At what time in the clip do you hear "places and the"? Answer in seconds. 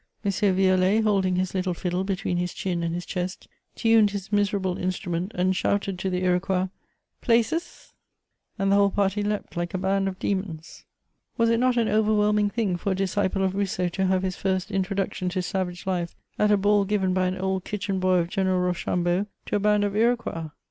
7.21-8.77